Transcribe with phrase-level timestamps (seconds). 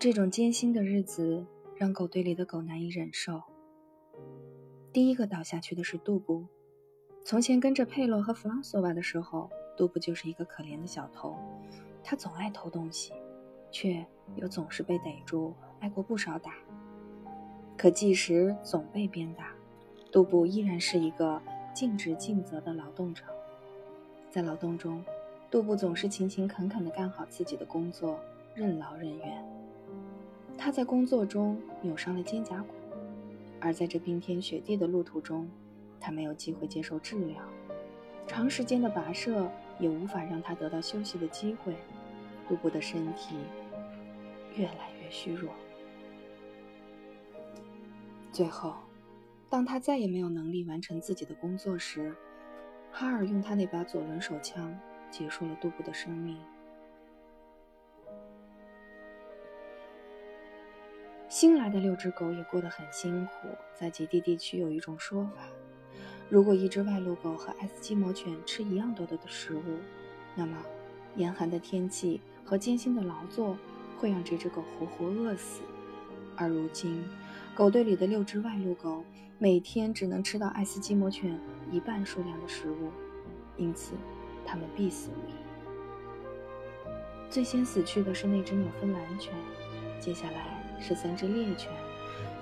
[0.00, 1.44] 这种艰辛的日子
[1.74, 3.42] 让狗队里的狗难以忍受。
[4.92, 6.46] 第一个倒下去的是杜布。
[7.24, 11.34] 从前跟着佩洛和弗朗索瓦的时候，杜布就是一个可怜的小偷，
[12.04, 13.12] 他总爱偷东西，
[13.72, 14.06] 却
[14.36, 16.54] 又总是被逮住，挨过不少打。
[17.76, 19.52] 可即使总被鞭打，
[20.12, 21.42] 杜布依然是一个
[21.74, 23.24] 尽职尽责的劳动者。
[24.30, 25.04] 在劳动中，
[25.50, 28.20] 杜布总是勤勤恳恳地干好自己的工作，
[28.54, 29.57] 任劳任怨。
[30.58, 32.74] 他在工作中扭伤了肩胛骨，
[33.60, 35.48] 而在这冰天雪地的路途中，
[36.00, 37.40] 他没有机会接受治疗，
[38.26, 39.48] 长时间的跋涉
[39.78, 41.76] 也无法让他得到休息的机会。
[42.48, 43.36] 杜布的身体
[44.56, 45.52] 越来越虚弱。
[48.32, 48.74] 最后，
[49.50, 52.14] 当他再也没有能力完成自己的工作时，
[52.90, 54.74] 哈尔用他那把左轮手枪
[55.10, 56.38] 结束了杜布的生命。
[61.28, 63.48] 新来的六只狗也过得很辛苦。
[63.74, 65.42] 在极地地区有一种说法。
[66.30, 69.78] 如果一只外露狗和爱斯基摩犬吃一样多的食物，
[70.34, 70.56] 那么
[71.16, 73.56] 严寒的天气和艰辛的劳作
[73.98, 75.62] 会让这只狗活活饿死。
[76.36, 77.04] 而如今，
[77.54, 79.04] 狗队里的六只外露狗
[79.38, 81.38] 每天只能吃到爱斯基摩犬
[81.70, 82.90] 一半数量的食物，
[83.56, 83.92] 因此
[84.46, 85.34] 它们必死无疑。
[87.28, 89.34] 最先死去的是那只纽芬兰犬，
[90.00, 91.70] 接下来是三只猎犬。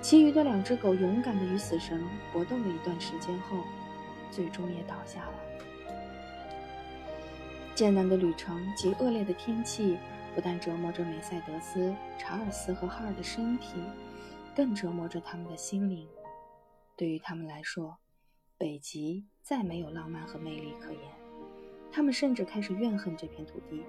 [0.01, 3.63] 其余的两只狗勇敢地与死神搏斗了一段时间后，
[4.31, 5.33] 最终也倒下了。
[7.73, 9.97] 艰难的旅程及恶劣的天气
[10.33, 13.75] 不但折磨着梅赛德斯、查尔斯和哈尔的身体，
[14.55, 16.07] 更折磨着他们的心灵。
[16.95, 17.97] 对于他们来说，
[18.57, 21.01] 北极再没有浪漫和魅力可言。
[21.91, 23.83] 他们甚至开始怨恨这片土地。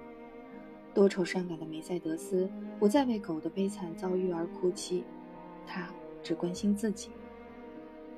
[0.98, 5.04] 多愁善感的梅赛德斯不再为狗的悲惨遭遇而哭泣，
[5.64, 5.88] 他。
[6.24, 7.10] 只关心自己，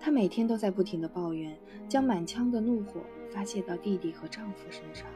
[0.00, 1.54] 她每天都在不停的抱怨，
[1.86, 5.06] 将满腔的怒火发泄到弟弟和丈夫身上。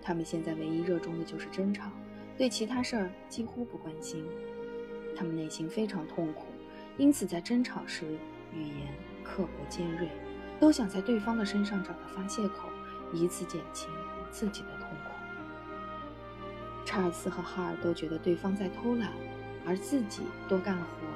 [0.00, 1.90] 他们现在唯一热衷的就是争吵，
[2.38, 4.24] 对其他事儿几乎不关心。
[5.16, 6.44] 他们内心非常痛苦，
[6.96, 8.06] 因此在争吵时
[8.54, 8.86] 语言
[9.24, 10.08] 刻薄尖锐，
[10.60, 12.68] 都想在对方的身上找到发泄口，
[13.12, 13.90] 以此减轻
[14.30, 15.01] 自己的痛苦。
[16.84, 19.12] 查尔斯和哈尔都觉得对方在偷懒，
[19.64, 21.06] 而自己多干了活。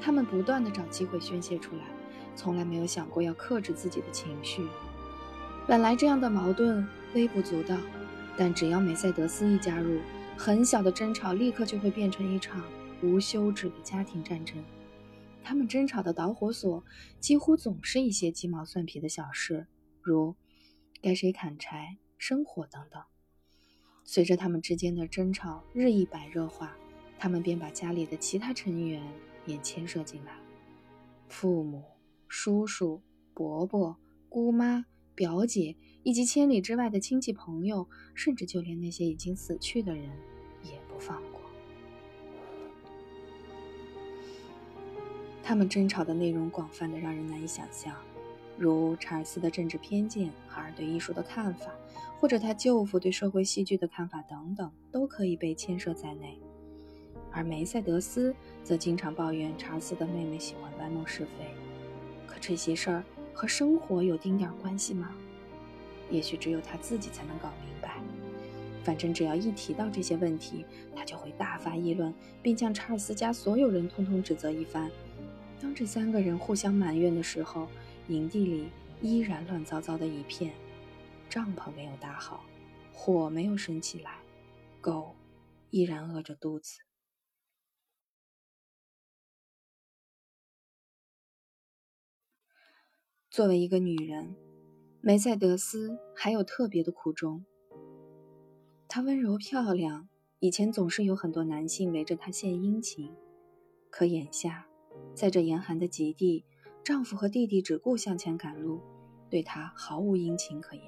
[0.00, 1.84] 他们不断地找机会宣泄出来，
[2.34, 4.66] 从来没有想过要克制自己的情绪。
[5.66, 7.76] 本来这样的矛盾微不足道，
[8.36, 10.00] 但只要梅赛德斯一加入，
[10.36, 12.64] 很小的争吵立刻就会变成一场
[13.02, 14.56] 无休止的家庭战争。
[15.44, 16.84] 他们争吵的导火索
[17.20, 19.66] 几乎总是一些鸡毛蒜皮的小事，
[20.00, 20.34] 如
[21.00, 23.02] 该谁砍柴、生火等等。
[24.04, 26.76] 随着他们之间的争吵日益白热化，
[27.18, 29.02] 他们便把家里的其他成员。
[29.44, 30.38] 也牵涉进来，
[31.26, 31.82] 父母、
[32.28, 33.02] 叔叔、
[33.34, 33.96] 伯伯、
[34.28, 34.86] 姑妈、
[35.16, 35.74] 表姐，
[36.04, 40.04] 以及千里之外的亲戚朋友，甚至就连那些已经死去的人，
[40.62, 41.40] 也不放过。
[45.42, 47.96] 他们争吵的内容广泛的让人难以想象，
[48.58, 51.72] 如查尔斯的政治偏见、哈尔对艺术的看法，
[52.20, 56.38] 或者他舅父对社会戏剧的看法等等，都可以被牵涉在内。
[57.30, 61.46] 而梅赛德斯则经常抱怨查尔斯的妹妹喜欢搬弄是非，
[62.26, 65.10] 可这些事儿和生活有丁点儿关系吗？
[66.10, 68.02] 也许只有他自己才能搞明白。
[68.84, 72.12] 反正只要一提到这些问题，他就会大发议论，
[72.42, 74.90] 并将查尔斯家所有人通通指责一番。
[75.60, 77.68] 当这三个人互相埋怨的时候，
[78.08, 78.70] 营地里
[79.00, 80.52] 依然乱糟糟的一片，
[81.28, 82.44] 帐篷没有搭好，
[82.92, 84.20] 火没有升起来，
[84.80, 85.14] 狗
[85.70, 86.80] 依然饿着肚子。
[93.30, 94.36] 作为一个女人，
[95.00, 97.46] 梅赛德斯还有特别的苦衷。
[98.88, 100.08] 她温柔漂亮，
[100.40, 103.10] 以前总是有很多男性围着她献殷勤，
[103.88, 104.68] 可眼下，
[105.14, 106.44] 在这严寒的极地，
[106.84, 108.80] 丈夫和弟弟只顾向前赶路，
[109.30, 110.84] 对她毫无殷勤可言。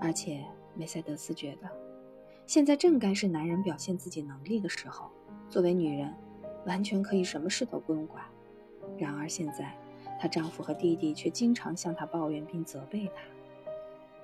[0.00, 0.44] 而且，
[0.74, 1.68] 梅赛德斯觉得，
[2.46, 5.10] 现在正该是男人表现自己能力的时候，
[5.48, 6.14] 作为女人，
[6.66, 8.24] 完全可以什么事都不用管。
[8.98, 9.76] 然而现在。
[10.16, 13.14] 她丈夫和弟弟却经常向她抱怨并责备她。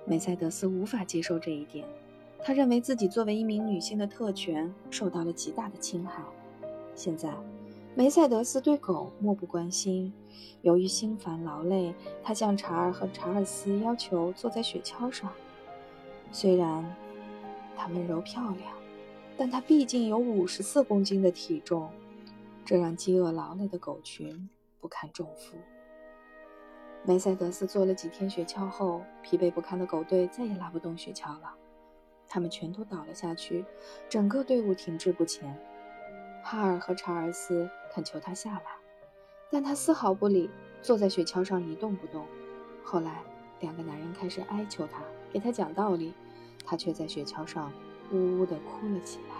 [0.05, 1.85] 梅赛德斯无法接受这一点，
[2.41, 6.23] 她认为自己作为一名女性的特权受到了极大的侵害。
[6.95, 7.29] 现在，
[7.93, 10.13] 梅赛德斯对狗漠不关心。
[10.61, 11.93] 由于心烦劳累，
[12.23, 15.29] 他向查尔和查尔斯要求坐在雪橇上。
[16.31, 16.85] 虽然
[17.75, 18.73] 她温柔漂亮，
[19.37, 21.89] 但它毕竟有五十四公斤的体重，
[22.63, 24.49] 这让饥饿劳累的狗群
[24.79, 25.57] 不堪重负。
[27.03, 31.53] 梅赛德斯坐了几天雪橇后，疲惫不堪的狗队再也拉不动雪橇了，
[32.29, 33.65] 他们全都倒了下去，
[34.07, 35.59] 整个队伍停滞不前。
[36.43, 38.63] 哈尔和查尔斯恳求他下来，
[39.51, 40.49] 但他丝毫不理，
[40.81, 42.25] 坐在雪橇上一动不动。
[42.83, 43.21] 后来，
[43.59, 45.01] 两个男人开始哀求他，
[45.31, 46.13] 给他讲道理，
[46.65, 47.71] 他却在雪橇上
[48.11, 49.35] 呜呜地哭了起来。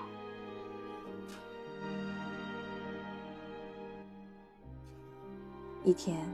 [5.83, 6.30] 一天，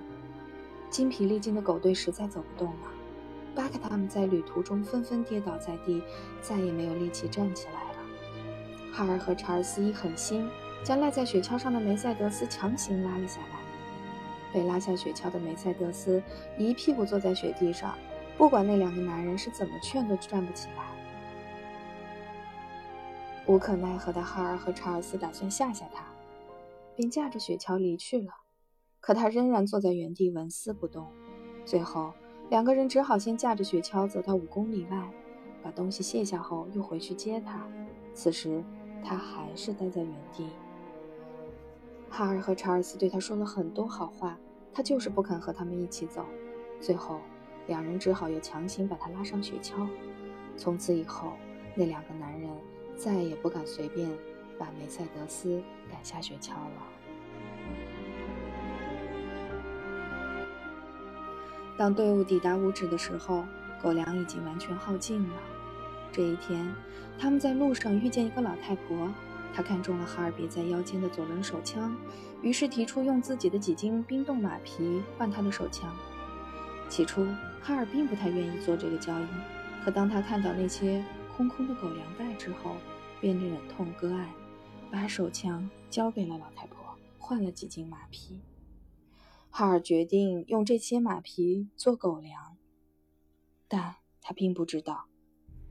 [0.90, 2.92] 精疲力尽的狗队实在走不动了，
[3.56, 6.02] 巴克他们在旅途中纷纷跌倒在地，
[6.42, 8.00] 再也没有力气站起来了。
[8.92, 10.50] 哈尔和查尔斯一狠心，
[10.88, 13.60] 将赖在雪橇上的梅赛德斯强行拉了下来。
[14.54, 16.24] 被拉下雪橇的梅赛德斯
[16.58, 17.94] 一屁股坐在雪地上，
[18.38, 20.86] 不管那两个男人是怎么劝都站不起来。
[23.48, 26.06] 无可奈何的哈尔和查尔斯打算吓吓他，
[26.96, 28.32] 并驾着雪橇离去了。
[29.02, 31.06] 可他仍然坐在原地纹丝不动。
[31.66, 32.14] 最后，
[32.50, 35.12] 两个人只好先驾着雪橇走到五公里外，
[35.62, 37.68] 把东西卸下后又回去接他。
[38.14, 38.64] 此时，
[39.04, 40.48] 他还是待在原地。
[42.10, 44.38] 哈尔和查尔斯对他说了很多好话，
[44.74, 46.26] 他就是不肯和他们一起走。
[46.80, 47.20] 最后，
[47.68, 49.88] 两人只好又强行把他拉上雪橇。
[50.56, 51.34] 从此以后，
[51.76, 52.50] 那两个男人
[52.96, 54.10] 再也不敢随便
[54.58, 55.62] 把梅赛德斯
[55.92, 56.84] 赶下雪橇了。
[61.78, 63.46] 当队伍抵达五指的时候，
[63.84, 65.36] 狗粮已经完全耗尽了。
[66.12, 66.74] 这一天，
[67.20, 69.14] 他们在路上遇见一个老太婆，
[69.54, 71.96] 他看中了哈尔别在腰间的左轮手枪，
[72.42, 75.96] 于是提出用自己的几斤冰冻马皮换他的手枪。
[76.90, 77.26] 起初，
[77.62, 79.28] 哈尔并不太愿意做这个交易，
[79.84, 81.04] 可当他看到那些
[81.36, 82.78] 空空的狗粮袋之后，
[83.20, 84.32] 便忍痛割爱，
[84.92, 86.78] 把手枪交给了老太婆，
[87.18, 88.40] 换了几斤马皮。
[89.50, 92.58] 哈尔决定用这些马皮做狗粮，
[93.68, 95.06] 但他并不知道，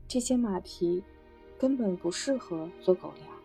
[0.07, 1.03] 这些马皮
[1.57, 3.36] 根本不适合做狗粮。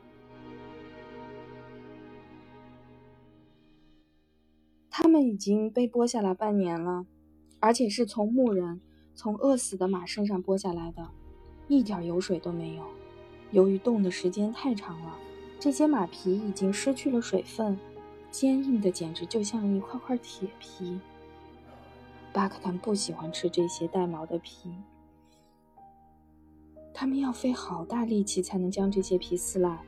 [4.95, 7.07] 他们已经被剥下来半年了，
[7.61, 8.79] 而且是从牧人
[9.15, 11.09] 从饿死的马身上剥下来的，
[11.67, 12.85] 一点油水都没有。
[13.53, 15.17] 由于冻的时间太长了，
[15.59, 17.79] 这些马皮已经失去了水分。
[18.31, 20.99] 坚硬的简直就像一块块铁皮。
[22.33, 24.71] 巴克坦不喜欢吃这些带毛的皮，
[26.93, 29.79] 他们要费好大力气才能将这些皮撕烂，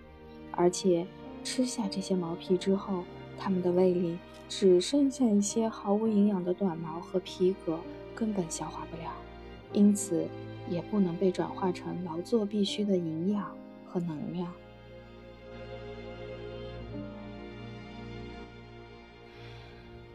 [0.51, 1.07] 而且
[1.43, 3.05] 吃下这些毛皮之后，
[3.39, 7.79] 他们的胃里只剩下一些毫无营养的短毛和皮革，
[8.15, 9.13] 根本消化不了，
[9.73, 10.27] 因此
[10.69, 14.53] 也不能被转化成劳作必需的营养和能量。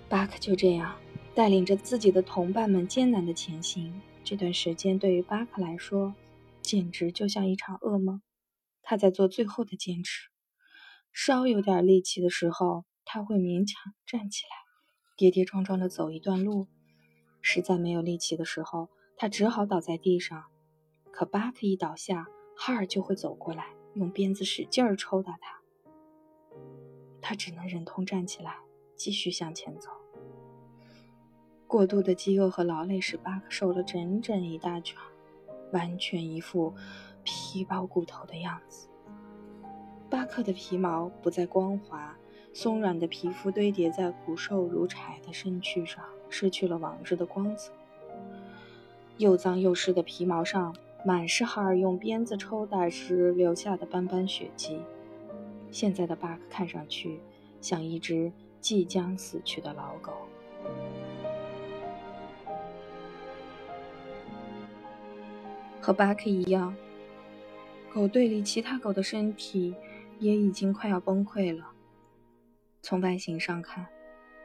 [0.07, 0.95] 巴克就这样
[1.35, 4.01] 带领着自己的同伴们艰难的前行。
[4.23, 6.15] 这段时间对于巴克来说，
[6.61, 8.21] 简直就像一场噩梦。
[8.81, 10.29] 他在做最后的坚持，
[11.13, 14.51] 稍有点力气的时候，他会勉强站起来，
[15.17, 16.67] 跌跌撞撞的走一段路；
[17.41, 20.43] 实在没有力气的时候，他只好倒在地上。
[21.11, 25.59] 可巴克一倒下，哈尔就会走过来，用鞭子使劲儿抽打他。
[27.19, 28.59] 他只能忍痛站起来，
[28.95, 29.89] 继续向前走。
[31.65, 34.95] 过度的饥饿和劳累使巴克瘦了整整一大圈，
[35.73, 36.75] 完全一副
[37.23, 38.87] 皮包骨头的样子。
[40.11, 42.15] 巴克的皮毛不再光滑，
[42.53, 47.71] 松软的皮肤堆叠在骨瘦如柴的身躯上，失去了往日的光泽。
[49.17, 50.75] 又脏又湿的皮毛上
[51.05, 54.79] 满是哈尔用鞭子抽打时留下的斑斑血迹。
[55.71, 57.19] 现在的巴克看上去
[57.61, 60.11] 像一只即将死去的老狗。
[65.79, 66.75] 和巴克一样，
[67.93, 69.73] 狗队里其他狗的身体
[70.19, 71.71] 也已经快要崩溃了。
[72.81, 73.85] 从外形上看，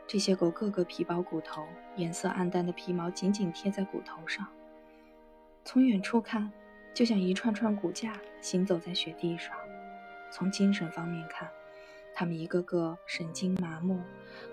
[0.07, 4.47] 这些狗个个皮包骨头，颜色暗淡的皮毛紧紧贴在骨头上。
[5.65, 6.51] 从远处看，
[6.93, 9.55] 就像一串串骨架行走在雪地上。
[10.31, 11.49] 从精神方面看，
[12.13, 14.01] 它们一个个神经麻木。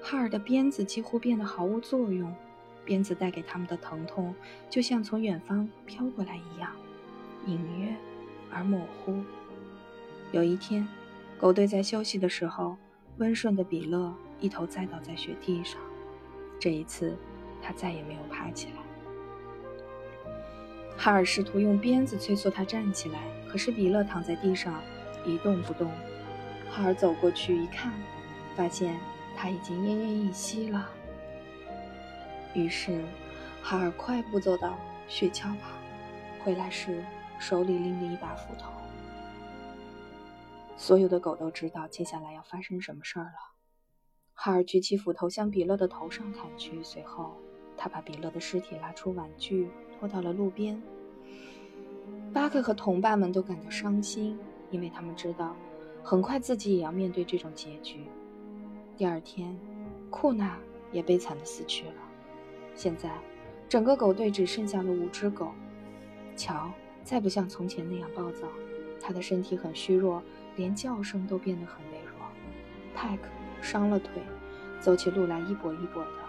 [0.01, 2.33] 哈尔的鞭子几乎变得毫无作用。
[2.83, 4.33] 鞭子带给他们的疼痛，
[4.69, 6.71] 就像从远方飘过来一样，
[7.45, 7.95] 隐约
[8.51, 9.23] 而模糊。
[10.31, 10.87] 有一天，
[11.37, 12.77] 狗队在休息的时候，
[13.21, 15.79] 温顺的比勒一头栽倒在雪地上。
[16.59, 17.15] 这一次，
[17.61, 18.81] 他再也没有爬起来。
[20.97, 24.81] 哈尔试图用鞭子催促他站起来，可是比勒躺在地上，
[25.23, 25.91] 一动不动。
[26.67, 27.93] 哈尔走过去一看，
[28.55, 28.99] 发现
[29.37, 30.89] 他已经奄奄一息了。
[32.55, 33.03] 于是，
[33.61, 35.71] 哈尔快步走到雪橇旁，
[36.43, 37.03] 回来时
[37.37, 38.71] 手里拎着一把斧头。
[40.81, 43.53] 所有的狗都知道接下来要发生什么事儿了。
[44.33, 47.37] 哈尔举起斧头向比勒的头上砍去，随后
[47.77, 49.69] 他把比勒的尸体拉出碗具，
[49.99, 50.81] 拖到了路边。
[52.33, 54.39] 巴克和同伴们都感到伤心，
[54.71, 55.55] 因为他们知道，
[56.01, 58.07] 很快自己也要面对这种结局。
[58.97, 59.55] 第二天，
[60.09, 60.57] 库纳
[60.91, 62.01] 也悲惨的死去了。
[62.73, 63.15] 现在，
[63.69, 65.51] 整个狗队只剩下了五只狗。
[66.35, 66.71] 乔
[67.03, 68.47] 再不像从前那样暴躁，
[68.99, 70.23] 他的身体很虚弱。
[70.55, 72.27] 连叫声都变得很微弱。
[72.95, 73.23] 泰克
[73.61, 74.09] 伤了腿，
[74.79, 76.23] 走起路来一跛一跛的，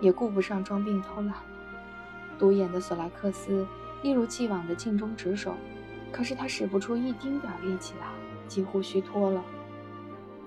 [0.00, 1.34] 也顾不上装病偷懒。
[2.38, 3.66] 独眼的索莱克斯
[4.02, 5.54] 一如既往的尽忠职守，
[6.12, 8.06] 可是他使不出一丁点力气来，
[8.46, 9.42] 几乎虚脱了。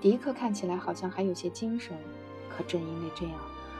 [0.00, 1.96] 迪克看起来好像还有些精神，
[2.48, 3.34] 可正因为这样，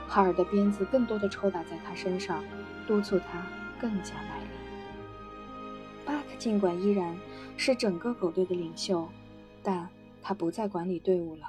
[0.07, 2.43] 哈尔的鞭子更多的抽打在他身上，
[2.87, 3.45] 督促他
[3.79, 4.47] 更加卖力。
[6.05, 7.17] 巴克尽管依然
[7.57, 9.09] 是整个狗队的领袖。
[9.63, 9.89] 但
[10.21, 11.47] 他不再管理队伍了，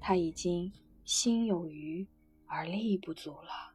[0.00, 0.72] 他已经
[1.04, 2.06] 心有余
[2.46, 3.71] 而力不足了。